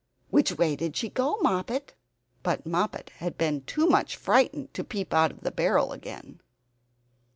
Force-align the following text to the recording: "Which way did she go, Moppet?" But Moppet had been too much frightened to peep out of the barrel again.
"Which 0.31 0.57
way 0.57 0.75
did 0.75 0.95
she 0.95 1.09
go, 1.09 1.37
Moppet?" 1.43 1.93
But 2.41 2.65
Moppet 2.65 3.11
had 3.17 3.37
been 3.37 3.61
too 3.65 3.85
much 3.85 4.15
frightened 4.15 4.73
to 4.73 4.83
peep 4.83 5.13
out 5.13 5.29
of 5.29 5.41
the 5.41 5.51
barrel 5.51 5.91
again. 5.91 6.39